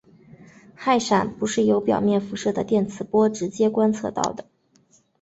[0.75, 4.45] 氦闪不是由表面辐射的电磁波直接观测到的。